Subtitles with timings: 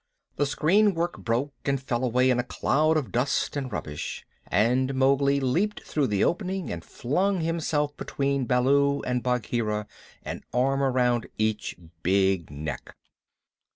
[0.37, 4.95] The screen work broke and fell away in a cloud of dust and rubbish, and
[4.95, 9.85] Mowgli leaped through the opening and flung himself between Baloo and Bagheera
[10.23, 12.95] an arm around each big neck.